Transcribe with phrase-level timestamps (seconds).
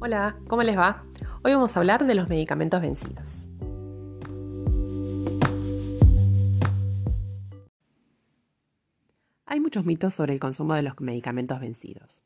[0.00, 1.02] Hola, ¿cómo les va?
[1.42, 3.48] Hoy vamos a hablar de los medicamentos vencidos.
[9.44, 12.22] Hay muchos mitos sobre el consumo de los medicamentos vencidos.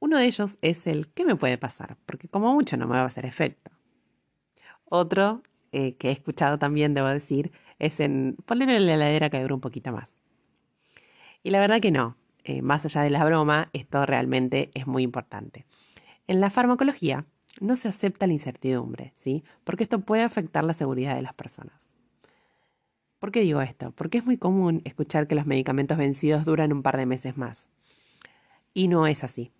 [0.00, 1.98] Uno de ellos es el ¿qué me puede pasar?
[2.06, 3.70] Porque como mucho no me va a hacer efecto.
[4.86, 5.42] Otro,
[5.72, 9.52] eh, que he escuchado también, debo decir, es en ponerlo en la heladera que dure
[9.52, 10.18] un poquito más.
[11.42, 12.16] Y la verdad que no.
[12.44, 15.66] Eh, más allá de la broma, esto realmente es muy importante.
[16.32, 17.26] En la farmacología
[17.60, 19.44] no se acepta la incertidumbre, ¿sí?
[19.64, 21.78] Porque esto puede afectar la seguridad de las personas.
[23.18, 23.90] ¿Por qué digo esto?
[23.90, 27.68] Porque es muy común escuchar que los medicamentos vencidos duran un par de meses más.
[28.72, 29.52] Y no es así.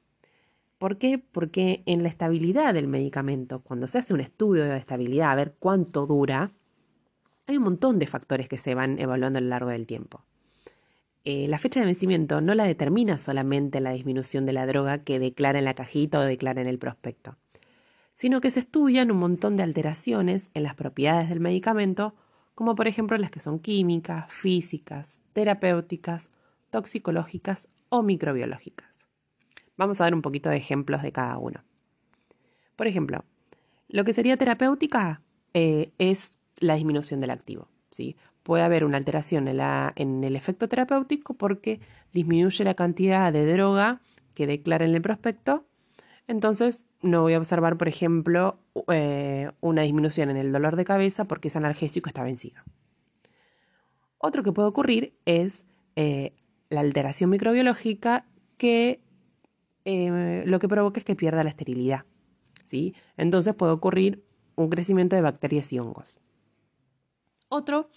[0.78, 1.18] ¿Por qué?
[1.18, 5.54] Porque en la estabilidad del medicamento, cuando se hace un estudio de estabilidad a ver
[5.58, 6.52] cuánto dura,
[7.48, 10.24] hay un montón de factores que se van evaluando a lo largo del tiempo.
[11.24, 15.20] Eh, la fecha de vencimiento no la determina solamente la disminución de la droga que
[15.20, 17.36] declara en la cajita o declara en el prospecto,
[18.16, 22.14] sino que se estudian un montón de alteraciones en las propiedades del medicamento,
[22.56, 26.30] como por ejemplo las que son químicas, físicas, terapéuticas,
[26.70, 28.88] toxicológicas o microbiológicas.
[29.76, 31.62] Vamos a dar un poquito de ejemplos de cada uno.
[32.74, 33.24] Por ejemplo,
[33.88, 35.22] lo que sería terapéutica
[35.54, 37.68] eh, es la disminución del activo.
[37.92, 38.16] ¿sí?
[38.42, 41.80] Puede haber una alteración en, el efecto terapéutico porque
[42.12, 44.00] disminuye la cantidad de droga
[44.34, 45.64] que declara en el prospecto.
[46.26, 51.26] Entonces, no voy a observar, por ejemplo, eh, una disminución en el dolor de cabeza
[51.26, 52.62] porque ese analgésico está vencido.
[54.18, 55.64] Otro que puede ocurrir es
[55.96, 56.34] eh,
[56.70, 58.24] la alteración microbiológica
[58.56, 59.00] que
[59.84, 62.04] eh, lo que provoca es que pierda la esterilidad.
[62.64, 62.94] ¿sí?
[63.16, 66.18] Entonces puede ocurrir un crecimiento de bacterias y hongos.
[67.48, 67.90] Otro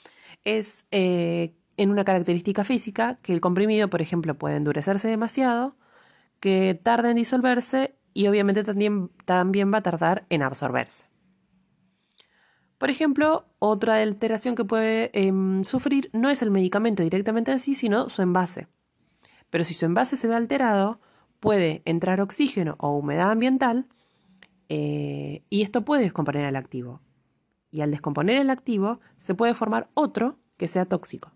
[0.46, 5.76] es eh, en una característica física que el comprimido, por ejemplo, puede endurecerse demasiado,
[6.40, 11.08] que tarda en disolverse y obviamente también, también va a tardar en absorberse.
[12.78, 18.10] Por ejemplo, otra alteración que puede em, sufrir no es el medicamento directamente así, sino
[18.10, 18.68] su envase.
[19.50, 21.00] Pero si su envase se ve alterado,
[21.40, 23.88] puede entrar oxígeno o humedad ambiental
[24.70, 27.02] eh, y esto puede descomponer el activo
[27.76, 31.34] y al descomponer el activo se puede formar otro que sea tóxico.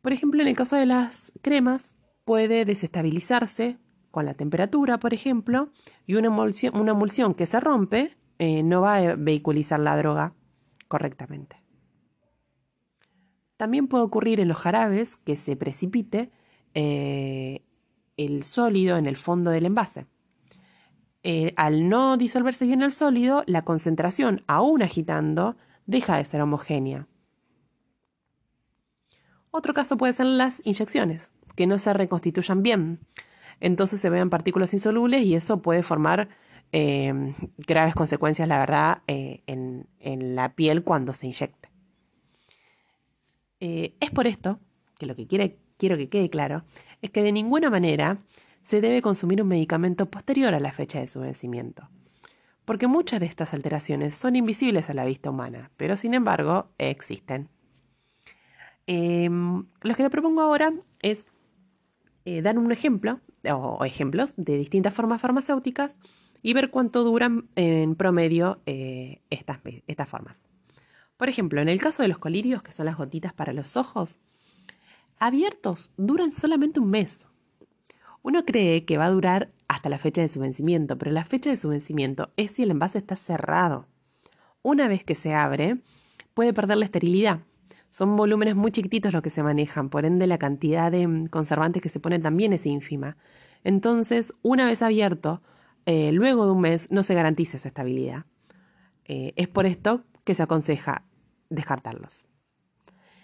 [0.00, 3.76] Por ejemplo, en el caso de las cremas, puede desestabilizarse
[4.10, 5.70] con la temperatura, por ejemplo,
[6.06, 10.32] y una emulsión, que se rompe eh, no va a vehiculizar la droga
[10.88, 11.62] correctamente.
[13.58, 16.30] También puede ocurrir en los jarabes que se precipite
[16.72, 17.62] eh,
[18.16, 20.06] el sólido en el fondo del envase.
[21.22, 25.56] Eh, al no disolverse bien el sólido, la concentración, aún agitando,
[25.86, 27.08] deja de ser homogénea.
[29.50, 33.00] Otro caso puede ser las inyecciones, que no se reconstituyan bien.
[33.60, 36.28] Entonces se vean partículas insolubles y eso puede formar
[36.70, 39.86] eh, graves consecuencias, la verdad, eh, en,
[40.36, 41.68] la piel cuando se inyecte.
[43.58, 44.60] es por esto
[44.98, 46.64] que lo que quiero que quede claro
[47.02, 48.18] es que de ninguna manera
[48.68, 51.88] se debe consumir un medicamento posterior a la fecha de su vencimiento.
[52.66, 57.48] Porque muchas de estas alteraciones son invisibles a la vista humana, pero sin embargo existen.
[58.86, 61.28] Em, lo que le propongo ahora es
[62.26, 63.20] eh, dar un ejemplo
[63.50, 65.96] o, ejemplos de distintas formas farmacéuticas
[66.42, 70.46] y ver cuánto duran en promedio eh, estas, estas formas.
[71.16, 74.18] Por ejemplo, en el caso de los colirios, que son las gotitas para los ojos,
[75.18, 77.28] abiertos duran solamente un mes.
[78.22, 81.50] Uno cree que va a durar hasta la fecha de su vencimiento, pero la fecha
[81.50, 83.86] de su vencimiento es si el envase está cerrado.
[84.62, 85.78] Una vez que se abre,
[86.34, 87.40] puede perder la esterilidad.
[87.90, 91.82] Son volúmenes muy chiquititos los que se manejan, por ende la cantidad de mm, conservantes
[91.82, 93.16] que se ponen también es ínfima.
[93.64, 95.42] Entonces, una vez abierto,
[95.86, 98.26] eh, luego de un mes no se garantiza esa estabilidad.
[99.04, 101.04] Eh, es por esto que se aconseja
[101.48, 102.26] descartarlos.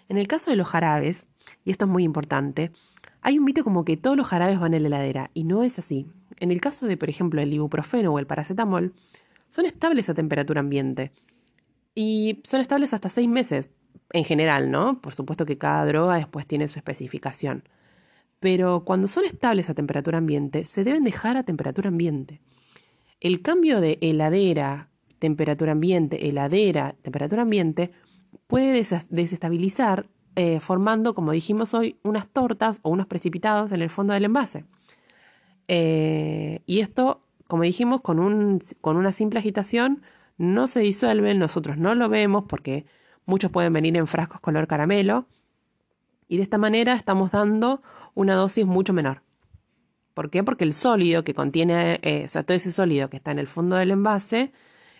[0.09, 1.27] En el caso de los jarabes,
[1.63, 2.71] y esto es muy importante,
[3.25, 5.79] hay un mito como que todos los jarabes van en la heladera, y no es
[5.79, 6.05] así.
[6.39, 8.93] En el caso de, por ejemplo, el ibuprofeno o el paracetamol,
[9.49, 11.11] son estables a temperatura ambiente.
[11.95, 13.71] Y son estables hasta seis meses,
[14.13, 15.01] en general, ¿no?
[15.01, 17.63] Por supuesto que cada droga después tiene su especificación.
[18.39, 22.41] Pero cuando son estables a temperatura ambiente, se deben dejar a temperatura ambiente.
[23.21, 27.89] El cambio de heladera, temperatura ambiente, heladera, temperatura ambiente,
[28.45, 34.13] puede desestabilizar eh, formando, como dijimos hoy, unas tortas o unos precipitados en el fondo
[34.13, 34.65] del envase.
[35.67, 40.01] Eh, y esto, como dijimos, con, un, con una simple agitación
[40.37, 42.85] no se disuelven, nosotros no lo vemos porque
[43.25, 45.25] muchos pueden venir en frascos color caramelo
[46.27, 47.81] y de esta manera estamos dando
[48.13, 49.21] una dosis mucho menor.
[50.13, 50.43] ¿Por qué?
[50.43, 53.47] Porque el sólido que contiene, eh, o sea, todo ese sólido que está en el
[53.47, 54.51] fondo del envase,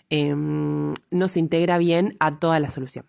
[0.10, 3.06] em, no se integra bien a toda la solución.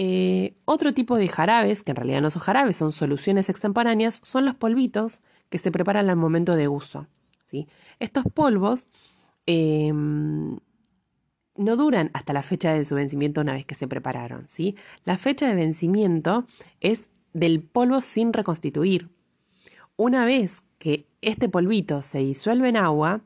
[0.00, 4.44] Eh, otro tipo de jarabes, que en realidad no son jarabes, son soluciones extemporáneas, son
[4.44, 7.08] los polvitos que se preparan al momento de uso.
[7.46, 7.66] ¿sí?
[7.98, 8.86] Estos polvos
[9.46, 10.56] em,
[11.56, 14.46] no duran hasta la fecha de su vencimiento una vez que se prepararon.
[14.48, 14.76] ¿sí?
[15.04, 16.46] La fecha de vencimiento
[16.78, 19.08] es del polvo sin reconstituir.
[19.96, 23.22] Una vez que este polvito se disuelve en agua,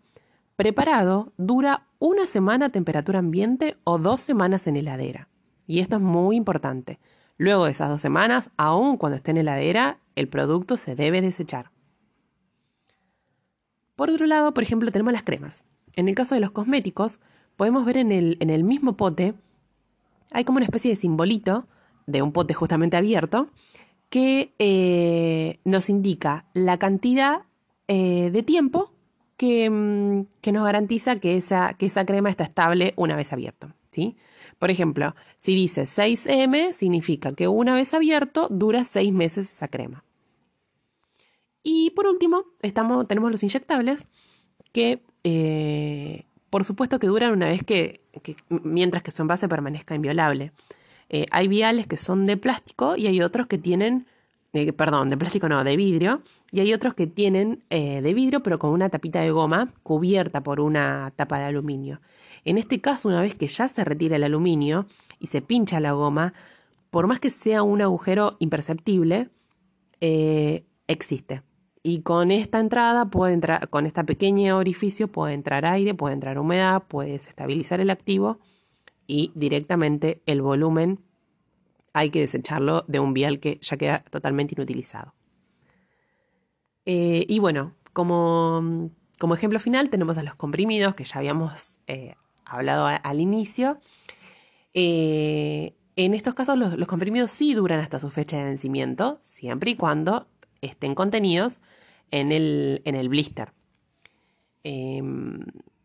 [0.57, 5.29] preparado dura una semana a temperatura ambiente o dos semanas en heladera.
[5.67, 6.99] Y esto es muy importante.
[7.39, 11.71] Luego de esas dos semanas, aun cuando esté en heladera, el producto se debe desechar.
[13.97, 15.65] Por otro lado, por ejemplo, tenemos las cremas.
[15.95, 17.21] En el caso de los cosméticos,
[17.57, 19.35] podemos ver en el, en el mismo pote,
[20.31, 21.67] hay como una especie de simbolito
[22.07, 23.49] de un pote justamente abierto,
[24.09, 27.43] que eh, nos indica la cantidad
[27.89, 28.93] eh, de tiempo
[29.37, 33.73] que, mm, que, nos garantiza que esa, que esa crema está estable una vez abierto.
[33.91, 34.17] ¿sí?
[34.63, 40.05] Por ejemplo, si dice 6M, significa que una vez abierto dura 6 meses esa crema.
[41.65, 42.45] Y por último,
[43.09, 44.07] tenemos los inyectables
[44.71, 48.03] que, eh, por supuesto, que duran una vez que,
[48.51, 50.53] mientras que su envase permanezca inviolable.
[51.09, 54.07] Eh, hay viales que son de plástico y hay otros que tienen,
[54.53, 56.23] eh, perdón, de plástico no, de vidrio,
[56.53, 60.61] y hay otros que tienen de vidrio pero con una tapita de goma cubierta por
[60.61, 62.01] una tapa de aluminio.
[62.45, 64.87] En este caso, una vez que ya se retira el aluminio
[65.19, 66.35] y se pincha la goma,
[66.91, 69.31] por más que sea un agujero imperceptible,
[70.01, 71.43] eh, existe.
[71.83, 76.39] Y con esta entrada puede entrar, con este pequeño orificio puede entrar aire, puede entrar
[76.39, 78.39] humedad, puede estabilizar el activo
[79.07, 81.01] y directamente el volumen
[81.93, 85.15] hay que desecharlo de un vial que ya queda totalmente inutilizado.
[86.87, 92.15] Eh, y bueno, como, como, ejemplo final tenemos a los comprimidos que ya habíamos eh,
[92.53, 93.79] hablado al inicio.
[94.75, 99.77] Eh, en estos casos los, comprimidos sí duran hasta su fecha de vencimiento, siempre y
[99.77, 100.27] cuando
[100.61, 101.61] estén contenidos
[102.11, 103.53] en el, en el blister.
[104.65, 105.41] Em,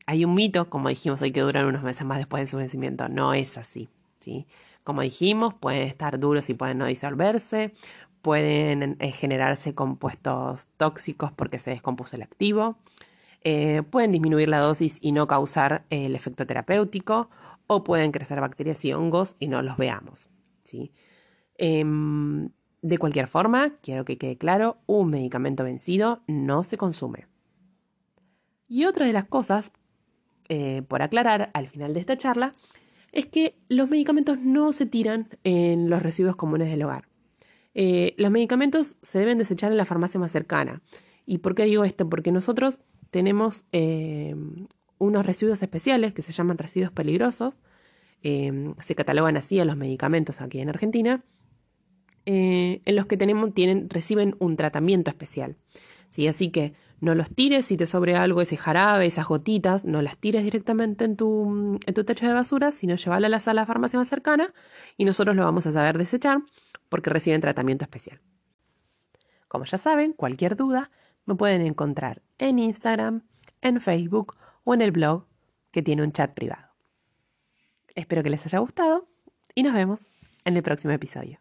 [0.06, 3.10] hay un mito, como dijimos, hay que durar unos meses más después de su vencimiento.
[3.10, 3.90] No es así.
[4.20, 4.46] ¿sí?
[4.84, 7.74] Como dijimos, pueden estar duros y pueden no disolverse,
[8.22, 12.78] pueden eh, generarse compuestos tóxicos porque se descompuso el activo.
[13.42, 17.30] Eh, pueden disminuir la dosis y no causar el efecto terapéutico,
[17.68, 20.30] o pueden crecer bacterias y hongos y no los veamos.
[20.64, 20.92] ¿sí?
[21.58, 22.50] Em,
[22.82, 27.28] de cualquier forma, quiero que quede claro, un medicamento vencido no se consume.
[28.70, 29.72] Y otra de las cosas,
[30.50, 32.54] eh, por aclarar al final de esta charla,
[33.12, 37.08] es que los medicamentos no se tiran en los residuos comunes del hogar.
[37.74, 40.82] Eh, los medicamentos se deben desechar en la farmacia más cercana.
[41.26, 42.10] ¿Y por qué digo esto?
[42.10, 44.36] Porque nosotros tenemos eh,
[44.98, 47.58] unos residuos especiales que se llaman residuos peligrosos.
[48.24, 51.24] Eh, se catalogan así a los medicamentos aquí en Argentina,
[52.26, 55.56] eh, en los que tenemos, tienen, reciben un tratamiento especial.
[56.10, 56.28] ¿sí?
[56.28, 60.18] Así que no los tires si te sobre algo, ese jarabe, esas gotitas, no las
[60.18, 63.68] tires directamente en tu, en tu techo de basura, sino llévala a la sala de
[63.68, 64.54] farmacia más cercana
[64.98, 66.40] y nosotros lo vamos a saber desechar
[66.90, 68.20] porque reciben tratamiento especial.
[69.48, 70.92] Como ya saben, cualquier duda,
[71.28, 73.24] me pueden encontrar en Instagram,
[73.62, 75.28] en Facebook o en el blog
[75.72, 76.70] que tiene un chat privado.
[77.94, 79.08] Espero que les haya gustado
[79.54, 80.12] y nos vemos
[80.46, 81.40] en el próximo episodio.